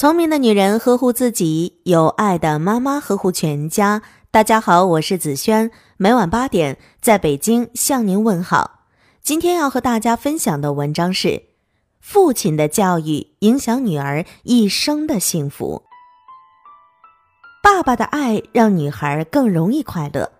[0.00, 4.00] 聪明的女人呵护自己，有爱的妈妈呵护全家。
[4.30, 8.86] 大家好，我是子轩，每晚八点在北京向您问好。
[9.20, 11.42] 今天要和大家分享的文章是：
[12.00, 15.82] 父亲的教育影响女儿一生的幸福。
[17.62, 20.32] 爸爸的爱让女孩更容易快乐。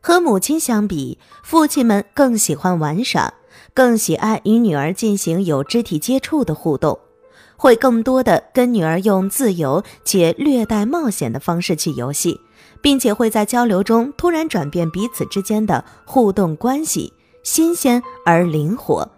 [0.00, 3.32] 和母亲相比，父亲们更喜欢玩耍，
[3.72, 6.98] 更喜爱与女儿进行有肢体接触的互动。
[7.56, 12.40] 会更多的跟女儿用自由且略带冒险的方式去游戏，
[12.80, 19.08] 并且会在交流中突然转变彼此之间的互动关系，新鲜而灵活。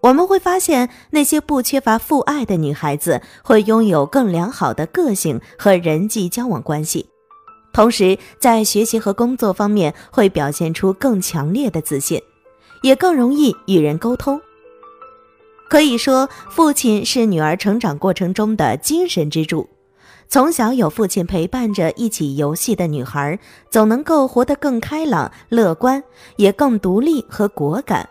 [0.00, 7.08] 我们会发现，那些不缺乏父爱的女孩子会拥有更良好的个性和人际交往关系，
[7.72, 12.20] 同时在学习和工作方面会表现出更强烈的自信，
[12.82, 14.40] 也更容易与人沟通。
[15.72, 19.66] 可以说，父亲是女儿成长过程中的精神支柱。
[20.28, 23.38] 从小有父亲陪伴着一起游戏的女孩，
[23.70, 26.04] 总能够活得更开朗、乐观，
[26.36, 28.06] 也更独立和果敢。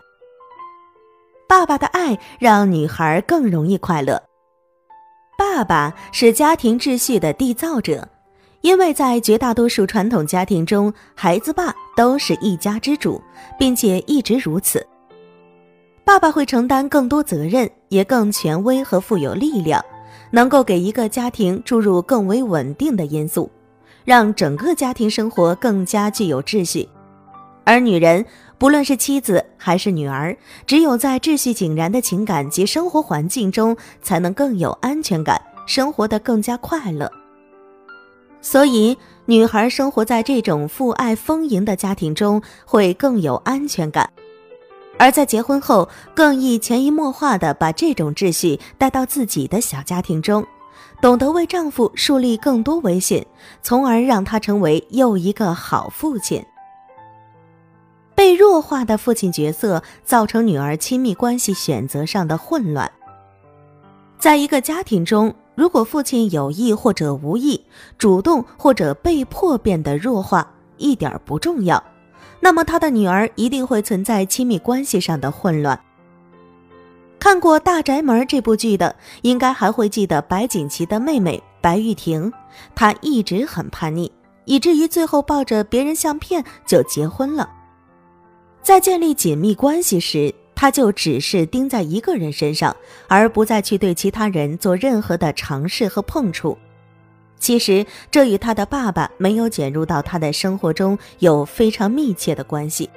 [1.48, 4.20] 爸爸的爱让女孩更容易快乐。
[5.38, 8.08] 爸爸是家庭秩序的缔造者，
[8.62, 13.22] 因为在绝大多数传统家庭中，孩子爸都是一家之主，
[13.56, 14.84] 并且一直如此。
[16.04, 19.82] 爸爸会承担更多责任，也更权威和富有力量，
[20.30, 23.50] 能够给一个家庭注入更为稳定的因素，
[24.04, 26.88] 让整个家庭生活更加具有秩序。
[27.64, 28.26] 而女人，
[28.58, 30.36] 不论是妻子还是女儿，
[30.66, 37.10] 只有在秩序井然的情感及生活环境中，才能更有安全感，生活得更加快乐。
[38.40, 44.10] 所以，女孩生活在这种父爱丰盈的家庭中，会更有安全感。
[45.02, 50.46] 而在结婚后，更易潜移默化地把这种秩序带到自己的小家庭中，
[51.00, 53.26] 懂得为丈夫树立更多威信，
[53.62, 56.40] 从而让他成为又一个好父亲。
[58.14, 62.88] 被弱化的父亲角色造成女儿亲密关系选择上的混乱。
[64.20, 67.60] 在一个家庭中，如果父亲有意或者无意、
[67.98, 71.82] 主动或者被迫变得弱化，一点不重要。
[72.44, 75.78] 那么他的女儿一定会存在亲密关系上的混乱。
[77.20, 82.32] 看过《大宅门》这部剧的，应该还会记得白景琦的妹妹白玉婷，
[82.74, 84.10] 她一直很叛逆，
[84.44, 87.48] 以至于最后抱着别人相片就结婚了。
[88.60, 92.76] 在建立紧密关系时，她就只是盯在一个人身上，
[93.06, 96.58] 而不再去对其他人做任何的尝试和碰触。
[97.42, 102.88] 其实，这与他的爸爸没有卷入到他的生活中有非常密切的关系。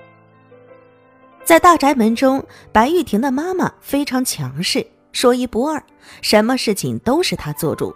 [1.44, 5.82] 在大宅门中，白玉婷的妈妈非常强势，说一不二，
[6.22, 7.92] 什么事情都是她做主。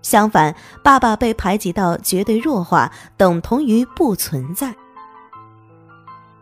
[0.00, 4.74] 相反，爸爸被排挤到绝对弱化，等同于不存在。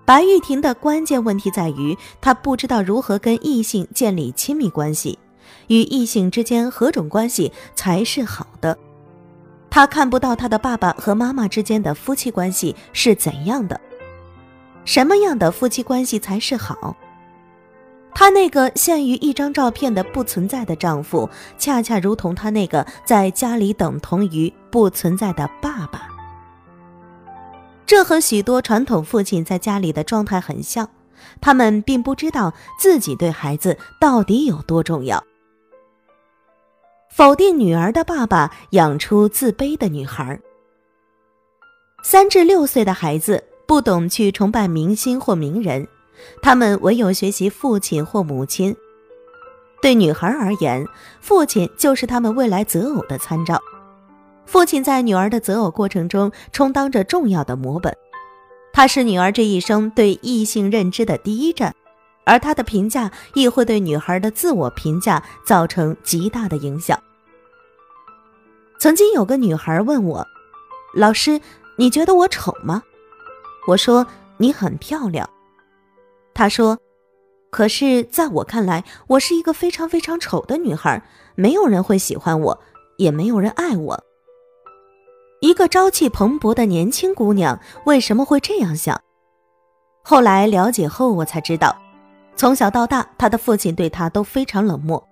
[0.04, 5.18] 白玉婷的关键问题在于，她不知道如何跟异性建立亲密关系，
[5.66, 8.78] 与异性之间何种关系才是好的。
[9.74, 13.80] 他看不到他的爸爸和妈妈之间的夫妻关系是怎样的，
[14.84, 16.96] 什么样的夫妻关系才是好？
[18.14, 26.06] 他那个限于一张照片的不存在的丈夫，恰恰如同他那个在家里等同于不存在的爸爸。
[27.84, 30.88] 这和许多传统父亲在家里的状态很像，
[31.40, 35.20] 他们并不知道自己对孩子到底有多重要。
[37.16, 40.36] 否定女儿的爸爸养出自卑的女孩。
[42.02, 45.86] 三至六岁的孩子不懂去崇拜明星或名人，
[46.42, 48.74] 他们唯有学习父亲或母亲。
[49.80, 50.84] 对女孩而言，
[51.20, 53.62] 父亲就是他们未来择偶的参照。
[54.44, 57.96] 父亲在女儿的择偶过程中充当着重要的模本，
[58.72, 61.72] 他是女儿这一生对异性认知的第一站。
[62.24, 66.98] 而他的评价亦会对女孩的自我评价造成极大的影响。
[68.78, 70.26] 曾经有个女孩问我
[70.94, 71.40] ：“老师，
[71.76, 72.82] 你觉得我丑吗？”
[73.68, 74.06] 我说
[74.38, 75.28] ：“你很漂亮。”
[76.34, 76.78] 她说
[77.50, 81.02] ：“可是在我看来，我是一个非常非常丑的女孩，
[81.34, 82.60] 没有人会喜欢我，
[82.98, 84.04] 也没有人爱我。”
[85.40, 89.00] 一个朝气蓬勃的年轻姑娘为什么会这样想？
[90.02, 91.83] 后来了解后，我才知道。
[92.36, 95.02] 从小到大，他的父亲对他都非常冷漠。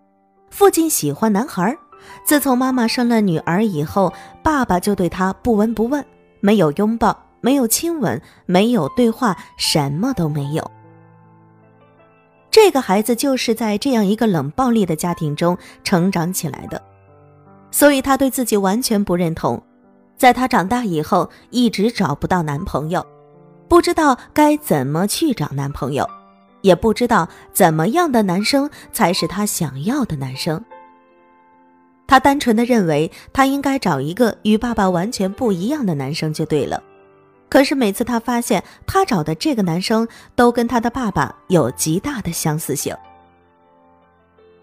[0.50, 1.76] 父亲喜欢男孩，
[2.24, 6.04] 自从妈妈生了女儿以后，爸爸就对他不闻不问，
[6.40, 10.70] 没有拥抱，没有亲吻，没有对话，什么都没有。
[12.50, 16.82] 这个孩子就是在这样一个冷暴力的家庭中成长起来的，
[17.70, 19.62] 所以他对自己完全不认同。
[20.18, 23.04] 在他长大以后，一直找不到男朋友，
[23.68, 26.06] 不知道该怎么去找男朋友，
[26.62, 30.64] 也不知道怎么样的男生才是她想要的男生。
[32.06, 36.82] 他单纯的认为他应该找一个与爸爸完全不一样的男生就对了。
[37.48, 42.94] 可是每次他发现他找的这个男生都跟他的爸爸有极大的相似性。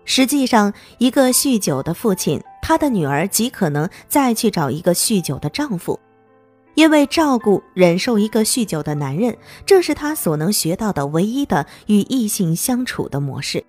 [0.05, 2.41] 实际上，一个酗酒的父亲。
[2.61, 5.99] 他的女儿极可能再去找一个酗酒的丈夫，
[6.75, 13.63] 因为照顾、忍受一个酗酒的男人，这是她所能学到的唯一的与异性相处的模式。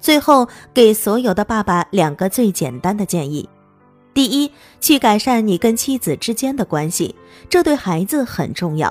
[0.00, 3.48] 最后，给所有的爸爸两个最简单的建议：
[4.14, 4.50] 第一，
[4.80, 7.14] 去改善你跟妻子之间的关系，
[7.48, 8.88] 这对孩子很重要；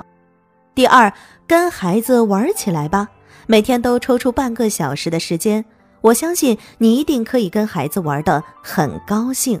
[0.74, 1.12] 第二，
[1.46, 3.08] 跟孩子玩起来吧，
[3.46, 5.64] 每天都抽出半个小时的时间。
[6.02, 9.60] 我相信你一定可以跟孩子玩的很高兴。